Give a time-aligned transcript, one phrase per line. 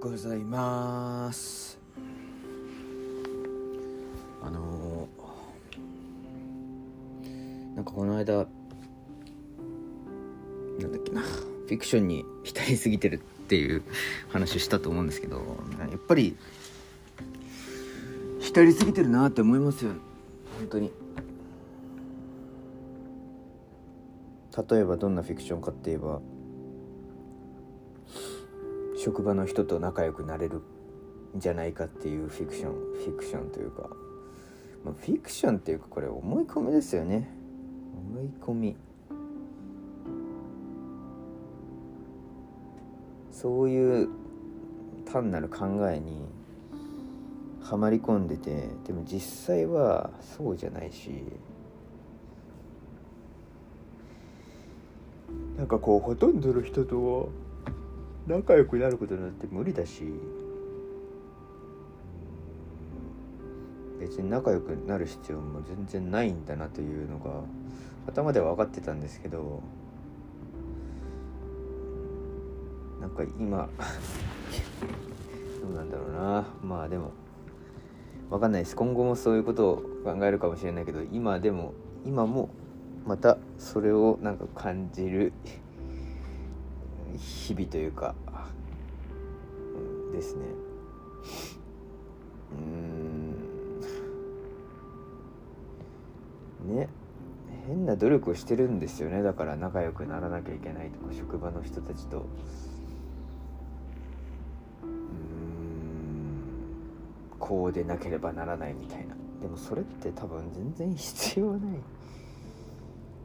[0.00, 1.78] ございます。
[4.42, 8.46] あのー、なんかこの間
[10.78, 13.82] なんだっけなフィクションに浸りすぎてるっていう
[14.32, 15.36] 話したと思うんですけど
[15.78, 16.34] やっぱり
[18.38, 19.92] 浸りすぎてるなって思いますよ。
[20.58, 20.90] 本当に。
[24.70, 26.22] 例えばどんなフィクションかって言えば
[29.02, 30.58] 職場の人と仲良くなれる
[31.34, 33.88] んじゃないかっていうフィクションフィクションというか、
[34.84, 37.30] まあ、フィクションっていうかこれ思い込みですよね。
[38.12, 38.76] 思い込み。
[43.32, 44.08] そういう
[45.10, 46.26] 単なる考えに
[47.62, 51.10] はまり込んでてでも実際はそうじゃないし。
[55.56, 57.30] なんかこうほとんどの人と
[58.26, 60.04] 仲良くなることなんて無理だし。
[64.00, 67.42] 別に仲良くなる必要も全然ないんだなというのが
[68.06, 69.62] 頭では分かってたんですけど。
[73.00, 73.68] なんか今
[75.62, 76.46] どうなんだろうな。
[76.62, 77.12] まあでも
[78.30, 78.76] 分かんないです。
[78.76, 82.50] 今後もそういうことを考えるかもしれないけど今でも今も
[83.06, 85.32] またそれをなんか感じる
[87.18, 88.14] 日々というか、
[89.76, 90.44] うん、ですね。
[92.52, 92.54] う
[96.74, 96.76] ん。
[96.76, 96.88] ね。
[97.66, 99.22] 変な努力をしてるんですよね。
[99.22, 102.26] だから仲良くならなきゃいけないとか職場の人たちと。
[104.82, 105.00] うん。
[107.38, 109.14] こうでなければならないみたいな。
[109.40, 111.60] でもそれって多分全然必要ない。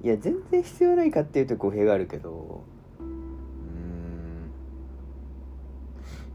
[0.03, 2.63] いや全然必要ないかっていうと語弊があるけど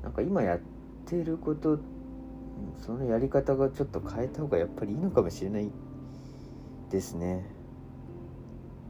[0.03, 0.61] なんか今やっ
[1.07, 1.79] てること
[2.79, 5.71] そのやり方がちょっと変えた方がやっぱりいいのかもしれない
[6.91, 7.61] ですね。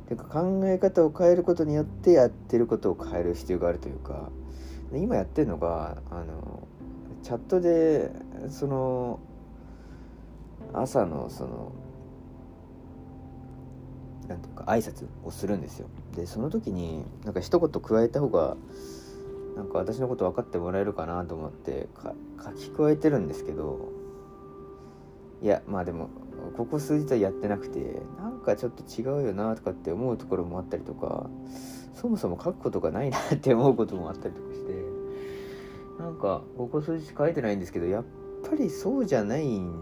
[0.08, 4.28] てか考え方を変えることによってやってることを変える必要があるというか
[4.92, 6.66] 今やってるのがあの
[7.22, 8.10] チャットで
[8.48, 9.20] その
[10.72, 11.72] 朝のその
[14.26, 15.86] なんていうか挨拶をするんですよ
[16.16, 18.56] でその時になんか一言加えた方が
[19.60, 21.86] なんか私のこと分かってもらえるかなと思って
[22.42, 23.90] 書き加えてるんですけど
[25.42, 26.08] いやまあでも
[26.56, 31.28] ここ数日はやってなくてなんかちょっと違うよなとかって思うところもあったりとか
[31.92, 34.72] そもそも書くことがないなって思うこともあったりとかして
[35.98, 38.04] なんかここ数日書いてないんですけどやっ
[38.48, 39.74] ぱりそうじゃないん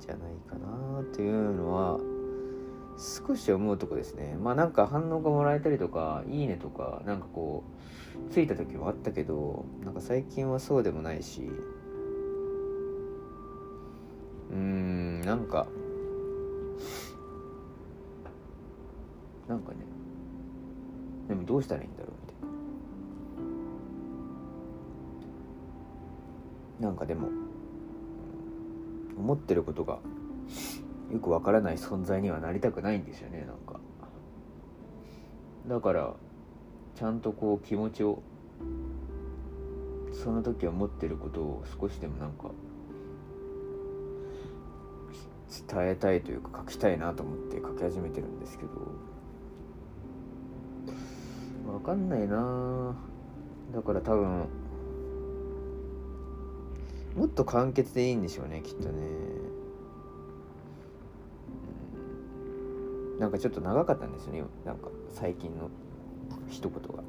[0.00, 2.00] じゃないかなっていうのは
[2.96, 4.38] 少し思うとこですね。
[4.40, 11.50] まあなんか反応がもらえたりとかいいねとかなんかこうついた時もあったけどなんか最近はそうでもないし
[14.50, 15.66] うんなんか
[19.48, 19.78] なんかね
[21.28, 22.36] でもどうしたらいいんだろうみたい
[26.80, 26.88] な。
[26.88, 27.28] なんかでも
[29.16, 30.00] 思ってることが
[31.12, 33.80] よくわからない存在にはなりたくないんですよねなんか。
[35.66, 36.14] だから
[36.96, 38.22] ちゃんとこう気持ちを
[40.12, 42.50] その時は持ってることを少しでもなんか
[45.68, 48.70] 伝えたいというか書きたいなと思って書き始めてるんですけど
[51.72, 52.94] わかんないな。
[53.74, 54.46] だから多分
[57.16, 58.92] もっと簡潔でいいんでしょうねきっとね。
[63.18, 65.70] なんかちょっと長かったんですよねなんか最近の。
[66.48, 67.02] 一言が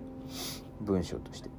[0.82, 1.50] 文章として。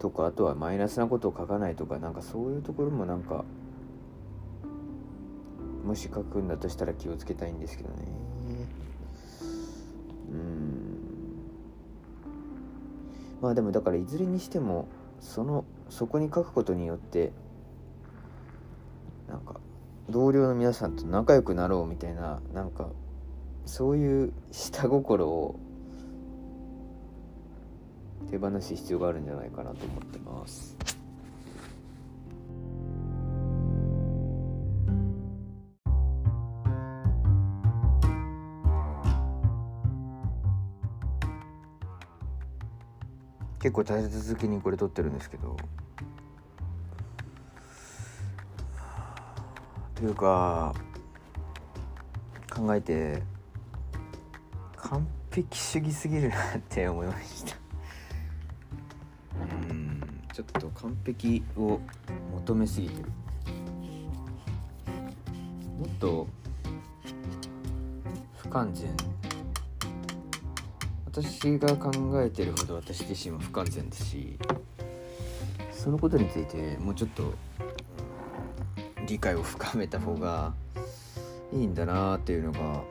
[0.00, 3.44] とかあとはマイナスなことを書かないとかなんかそういうところもなんか
[5.84, 7.96] もし書くんだとしたら気をつけたいんですけどね。
[10.30, 11.00] うん。
[13.42, 14.88] まあでもだからいずれにしても
[15.20, 17.32] そのそこに書くことによって
[19.30, 19.60] なんか
[20.08, 22.88] 同僚の皆さんと仲良くなろうみたいななんか
[23.64, 25.58] そういう下心を
[28.28, 30.76] 手放す必要があるんじゃないかなと思ってます。
[43.60, 45.56] 結構大切続きにこれ撮ってるんですけど
[50.00, 50.74] というか
[52.50, 53.22] 考えて
[54.74, 57.56] 完璧主義すぎるなって思いました。
[59.68, 60.00] うん
[60.32, 61.78] ちょっと完璧を
[62.32, 63.08] 求めすぎてる。
[65.78, 66.26] もっと
[68.38, 68.88] 不完全。
[71.04, 74.38] 私が考えてるほど私自身は不完全ですし。
[75.70, 77.34] そのことについてもうちょっと
[79.06, 80.52] 理解を深めた方が
[81.52, 82.82] いいんだなっていうのが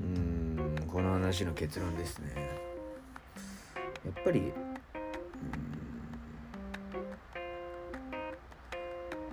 [0.00, 2.32] うんこの話の結論ですね。
[4.04, 4.52] やっぱり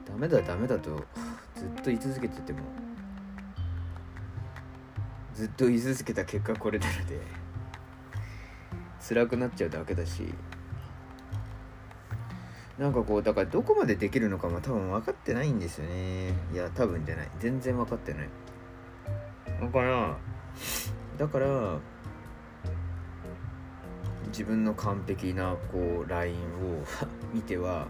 [0.06, 1.04] ダメだダメだと
[1.56, 2.60] ずっと言い続けてても
[5.34, 7.20] ずっと言い続けた結果これなので
[9.08, 10.34] 辛くなっちゃうだけだし
[12.78, 16.34] なんかこうだからどこまでできるのかも多分分かってないんですよね。
[16.54, 17.30] いや多分じゃない。
[17.40, 18.30] 全然分かってない。
[19.62, 20.18] だから
[21.18, 21.80] だから
[24.28, 26.84] 自分の完璧なこうラインを
[27.32, 27.88] 見ては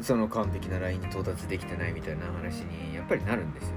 [0.00, 3.76] その完璧なラインに到達できてないみたいな話にやっぱりなるんですよ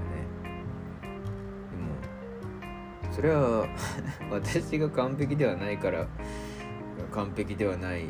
[3.02, 3.68] でもそれは
[4.32, 6.06] 私が完璧ではないから
[7.12, 8.06] 完璧ではない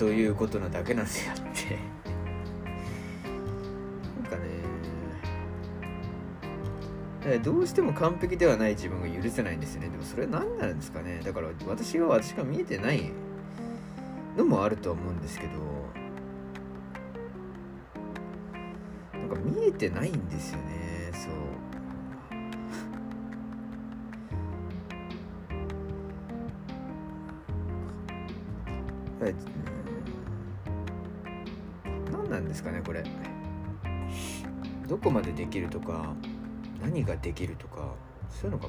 [0.00, 1.78] ということなだけなんであって。
[4.22, 4.36] なんか
[7.28, 7.38] ね。
[7.40, 9.90] どうしても完璧ではない自分が許せないんですよね。
[9.90, 11.20] でもそれは何なんですかね。
[11.22, 13.12] だから私は私が見えてない
[14.38, 15.52] のもあるとは思うんですけど。
[19.18, 21.10] なんか見えてないんですよね。
[21.12, 21.32] そう。
[32.80, 33.04] ねこれ。
[34.88, 36.14] どこまでできるとか
[36.82, 37.94] 何ができるとか
[38.28, 38.68] そういうのが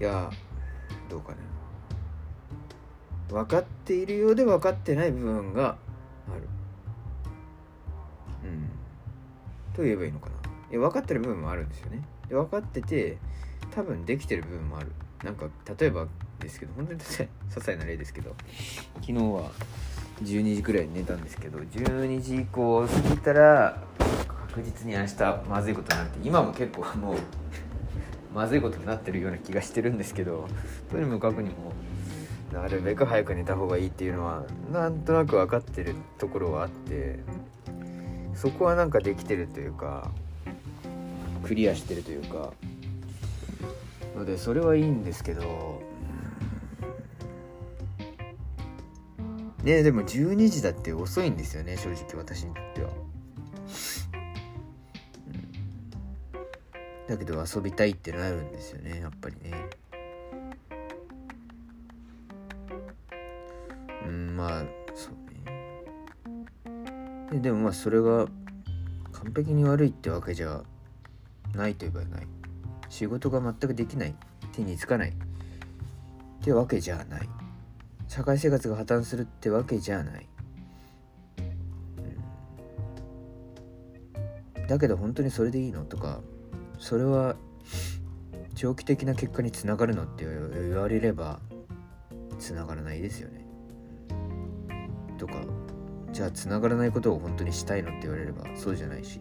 [0.00, 0.30] いや
[1.08, 1.38] どうかね
[3.28, 5.76] 分かっているようで分かってない部分が
[6.32, 6.48] ある。
[8.44, 8.70] うん。
[9.74, 10.34] と言えばいいのかな。
[10.70, 12.02] いや分かってる部分もあるんですよね。
[12.28, 13.18] で分かってて
[13.74, 14.92] 多分できてる部分もある。
[15.24, 16.06] なんか例えば
[16.44, 18.34] ですけど本当に些細な例ですけど。
[19.00, 19.50] 昨日は
[20.22, 23.82] 12時くらいに寝たんですけど12時以降過ぎたら
[24.28, 27.16] 確実に明日まずいことになって今も結構もう
[28.34, 30.46] まずいことになってるような気がしてるんですけど
[30.90, 31.72] とにもかくにも
[32.52, 37.18] なるべく早く寝た方がいいっていうのはなんとなく分かってるところはあって
[38.34, 40.10] そこはなんかできてるというか
[41.42, 42.52] クリアしてるというか
[44.16, 45.82] のでそれはいいんですけど
[49.64, 52.90] ねでも12時だって遅いんですよね正直私にとっては、
[57.08, 59.70] うん、だけど遊びたいってなるんですよねやっぱりね。
[64.06, 64.64] うんまあ
[64.94, 65.14] そう
[65.46, 65.80] ね。
[67.32, 68.26] ででもまあそれが
[69.12, 70.62] 完璧に悪いってわけじゃ
[71.54, 72.26] ないといえばない。
[72.90, 74.14] 仕事が全くできない。
[74.52, 75.10] 手につかない。
[75.10, 75.14] っ
[76.44, 77.28] てわけじゃない。
[78.06, 80.28] 社会生活が破綻するってわけじゃない、
[84.68, 86.20] だけど本当にそれでいいのとか
[86.78, 87.36] それは
[88.54, 91.40] 長期的な結果につながるのって言われれば
[92.38, 93.44] つながらないですよね。
[95.18, 95.34] とか
[96.12, 99.20] じゃあつながらないことを本当にしたいのって言われればそうじゃないし。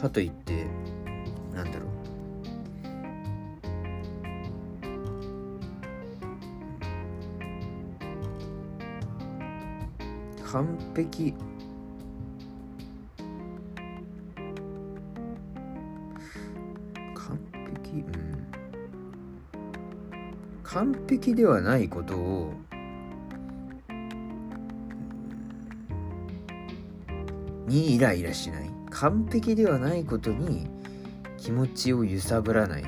[0.00, 0.66] かといって
[10.52, 10.66] 完
[10.96, 11.32] 璧。
[17.14, 17.38] 完
[17.84, 18.00] 璧？
[18.00, 18.10] うん。
[20.64, 22.52] 完璧ではないことを
[27.68, 28.68] にイライラしない。
[28.90, 30.66] 完璧ではないことに
[31.38, 32.84] 気持ちを揺さぶらない。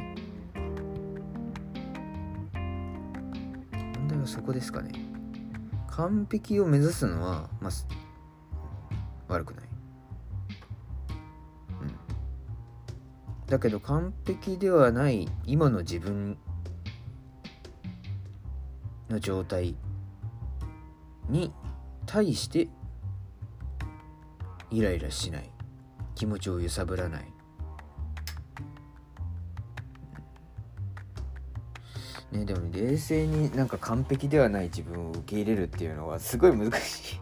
[2.54, 5.11] 問題はそこですかね。
[5.92, 7.72] 完璧を目指すのはまあ
[9.28, 9.64] 悪くない、
[11.80, 16.36] うん、だけど完璧ではない今の自分
[19.08, 19.76] の状態
[21.28, 21.52] に
[22.06, 22.68] 対して
[24.70, 25.52] イライラしない。
[26.14, 27.24] 気持ちを揺さぶらない。
[32.32, 37.20] ねでも冷静になんか完璧ではない自分を受け入れるっていうのはすごい難しい。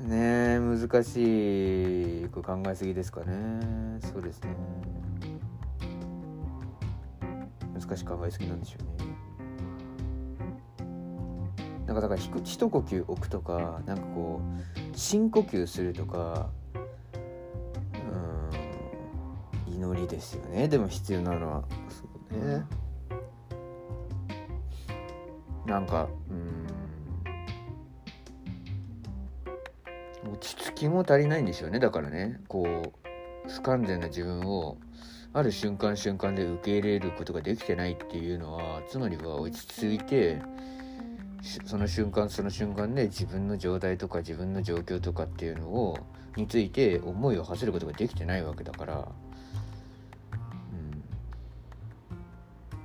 [0.08, 3.98] ね難しいこれ考えすぎですかね。
[4.00, 4.50] そうですね。
[7.78, 9.08] 難しい考えすぎなんでしょうね。
[11.86, 16.50] なんかだから一呼吸置くとかなんかこう深呼吸するとか
[19.94, 22.64] ですよねでも必要なのはそうね
[25.66, 26.66] なんかうん
[30.32, 32.92] 落ち着きも足りないんでしょうねだからねこ
[33.46, 34.78] う不完全な自分を
[35.32, 40.40] ある瞬間瞬間で受け入れることができてないっていうのはつまりは落ち着いて
[41.64, 45.98] その瞬間その瞬間で自分の状態とか自分の状況とかっていうのを
[46.36, 49.08] について思いを馳せることができてないわけだから、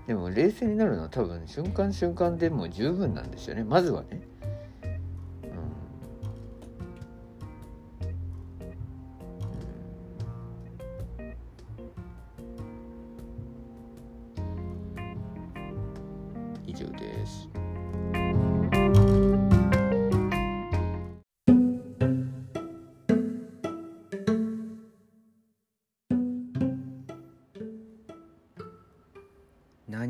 [0.07, 4.32] でも冷静になるのは多分瞬間瞬間でも十分なんですよねまずはね。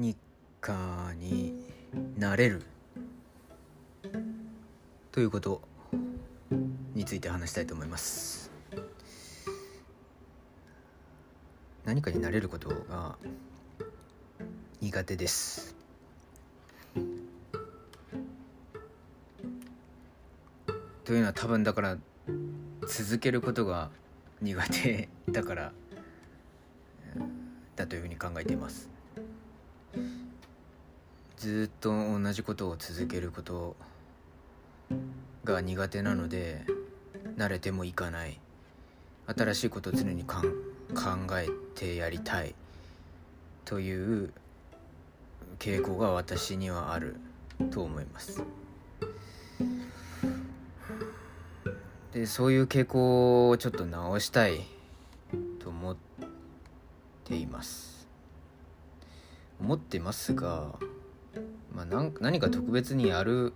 [0.03, 0.17] 何
[0.60, 1.53] かに
[2.17, 2.62] なれる？
[5.13, 5.62] ということ
[6.93, 8.51] について話したいと思います。
[11.86, 13.15] 何かになれることが
[14.81, 15.74] 苦手です。
[21.05, 21.98] というのは多分だから
[22.89, 23.89] 続けることが
[24.41, 25.72] 苦手だから
[27.77, 28.91] だというふうに考えています。
[31.44, 33.76] ずっと同じことを続けること
[35.44, 36.66] が苦手なので
[37.36, 38.40] 慣れてもいかない。
[39.26, 40.42] 新しいことを常に考
[41.34, 42.56] えてやりたい。
[43.66, 44.32] という
[45.60, 47.18] 傾向が私にはある
[47.72, 48.42] と思います。
[52.14, 54.62] でそういう傾向をちょっと直したい
[55.60, 55.98] と思っ
[57.26, 58.08] ています。
[59.60, 60.80] 思ってますが
[61.75, 63.53] まあ、何何か特別にやる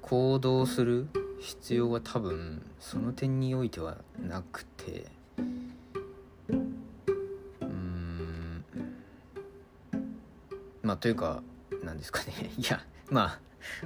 [0.00, 1.08] 行動する
[1.40, 5.06] 必要は多分その点においてはなくて
[7.60, 8.64] うん。
[10.82, 11.42] まあというか
[11.82, 12.50] なんですかね。
[12.56, 13.38] いやま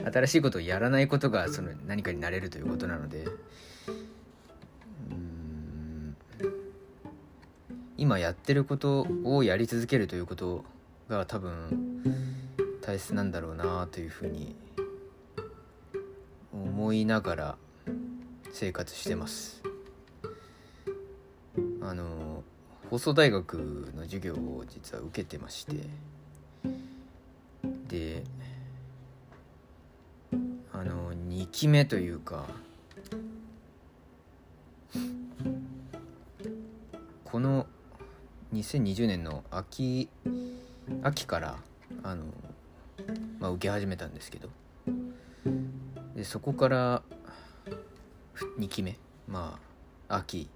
[0.04, 3.26] あ新しいことをやらないことがその何かになれるということなので
[5.10, 6.16] うん。
[7.96, 10.64] 今やってることをやり続けるということ
[11.08, 11.89] が多分
[12.90, 14.56] 大切なんだろうなというふうに
[16.52, 17.56] 思いながら
[18.52, 19.62] 生活してます。
[21.82, 22.42] あの
[22.90, 25.76] 放送大学の授業を実は受けてまして
[27.86, 28.24] で
[30.72, 32.46] あの2期目というか
[37.24, 37.68] この
[38.52, 40.08] 2020年の秋
[41.04, 41.56] 秋から
[42.02, 42.24] あの
[43.40, 44.50] まあ、受け始めたんですけど。
[46.14, 47.02] でそこから
[48.58, 48.98] 2期目。
[49.26, 49.58] ま
[50.08, 50.48] あ秋。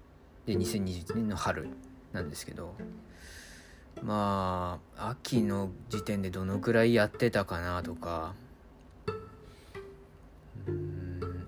[0.45, 1.67] で2021年の春
[2.13, 2.75] なんですけど。
[4.03, 8.35] まあ秋の時点でどのくらいやってたかなとか。
[10.67, 11.47] うん。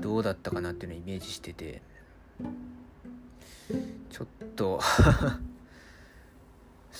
[0.00, 1.80] どうだったかなっていうのをイメージしてて。
[4.10, 4.80] ちょっと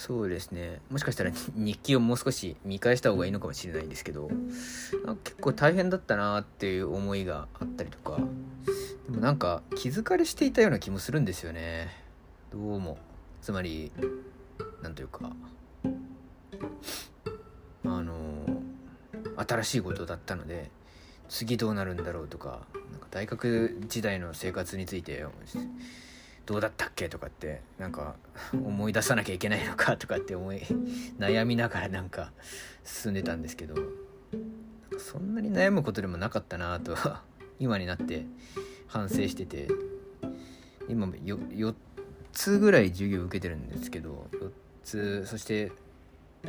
[0.00, 0.80] そうですね。
[0.88, 4.30] もしかしたら 日記をもう少し見返した方がいいのかもしれないんですけど
[5.25, 8.19] 結構大変だったなっていう思いがあったりとか。
[9.04, 11.90] でもなんか気疲れしていたような気もするんですよね。
[12.50, 12.97] どうも。
[13.42, 13.92] つまり
[14.80, 15.30] 何というか
[17.85, 18.14] あの
[19.37, 20.71] 新しいことだったので
[21.28, 25.26] 次どうなるんだろうとかなんか大学時代の生活について
[26.50, 27.09] どうだったっけ？
[27.09, 28.16] とかってなんか
[28.52, 29.97] 思い出さなきゃいけないのか？
[29.97, 30.59] とかって思い
[31.16, 32.33] 悩みながらなんか
[32.83, 33.76] 進んでたんですけど
[34.99, 37.23] そんなに悩むことでもなかったなとは
[37.61, 38.26] 今になって
[38.88, 39.69] 反省してて
[40.88, 41.73] 今よ4
[42.33, 44.50] つぐらい授業受けてるんですけど4
[44.83, 45.71] つそして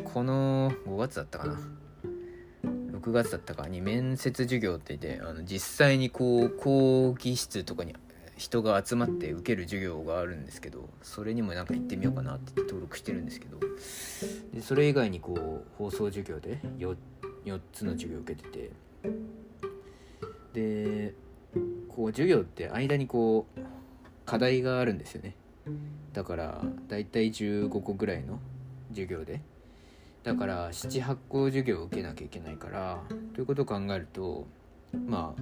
[0.03, 1.59] この5月だったかな
[2.63, 7.95] ？6月だったかに面接授業って言ってあの実際にこう講義室とかに
[8.41, 13.59] 人が集まって受ける授業があるんですけどそれにもなんか行ってみようかなって登録してるんですけど
[14.51, 16.97] でそれ以外にこう放送授業で 4,
[17.45, 18.71] 4つの授業を受けてて
[20.53, 21.13] で
[21.87, 23.59] こう授業って間にこう
[24.25, 25.35] 課題があるんですよね。
[26.13, 28.39] だからだいたい15個ぐらいの
[28.89, 29.41] 授業で
[30.23, 33.03] だから78個授業を受けなきゃいけないから
[33.35, 34.47] ということを考えると
[35.05, 35.41] まあ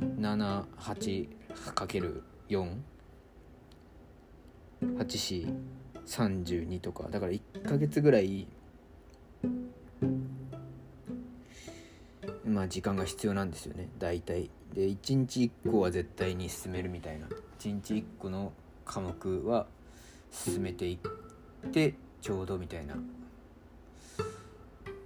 [4.81, 7.07] 48432とか。
[7.09, 8.47] だから1ヶ月ぐらい。
[12.45, 13.89] まあ時間が必要なんですよね。
[13.99, 14.49] 大体。
[14.73, 17.27] で1日1個は絶対に進めるみたいな。
[17.59, 18.53] 1日1個の
[18.85, 19.67] 科目は
[20.31, 20.99] 進めていっ
[21.71, 22.95] てちょうどみたいな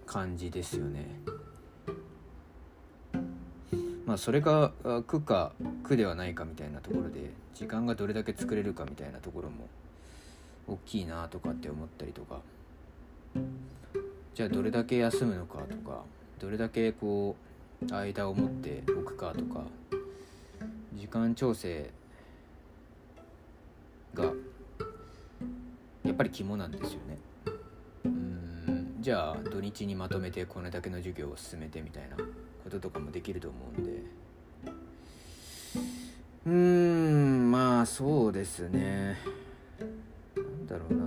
[0.05, 1.19] 感じですよね。
[4.05, 4.71] まあそれが
[5.07, 9.67] 苦か苦ではないかみたいなところで時間がどれだけ作れるかみたいなところも
[10.67, 12.41] 大きいなとかって思ったりとか。
[14.33, 16.03] じゃあどれだけ休むのかとか
[16.39, 17.35] どれだけこ
[17.87, 19.63] う間を持っておくかとか
[20.95, 21.91] 時間調整
[24.15, 24.23] が
[26.03, 27.17] やっぱり肝なんですよね。
[28.05, 32.17] うんじゃあ土日にまとめてこれだけの授業を進めてみたいな。
[32.63, 33.91] こととかもできると思うんで。
[36.45, 39.17] うーんまあそうですね。
[40.35, 41.03] なんだろうな。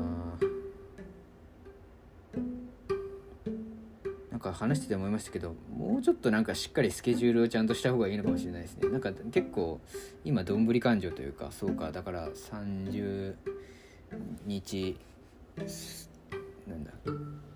[4.30, 8.90] なんか話してて思いましたけどもうちょっとなんかしっかりスケジュールをちゃんとした方がいいのかもしれないですね。
[8.90, 9.80] なんか結構
[10.24, 13.34] 今どんぶり勘定というかそうかだから30
[14.44, 14.98] 日
[16.66, 16.92] なんだ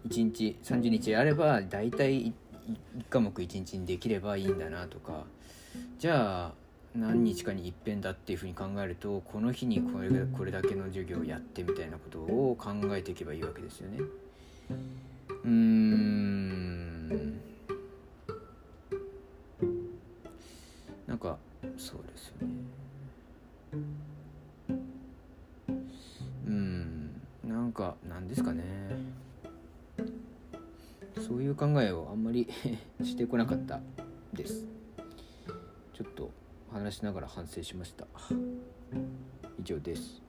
[0.09, 2.33] 1日30日あれば大体
[2.99, 5.25] 1科目1日にできればいいんだなとか
[5.99, 6.53] じゃあ
[6.95, 13.99] 何日かに一遍だっていうふうに考えるとこの日にこれこれだけの授業をやってみたいなことを考えていけばいいわけですよね。
[15.45, 17.41] うーん
[21.07, 21.39] なんか
[21.77, 22.55] そうですよね。
[26.47, 27.11] うん
[27.45, 28.65] なんかなんですかね
[31.51, 32.49] いう考えをあんまり
[33.03, 33.81] してこなかった
[34.33, 34.67] です。
[35.93, 36.31] ちょっと
[36.71, 38.07] 話しながら反省しました。
[39.59, 40.23] 以上です。